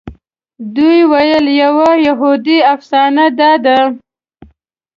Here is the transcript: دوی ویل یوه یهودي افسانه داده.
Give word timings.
دوی 0.75 0.99
ویل 1.11 1.45
یوه 1.63 1.89
یهودي 2.07 2.57
افسانه 2.73 3.25
داده. 3.37 3.79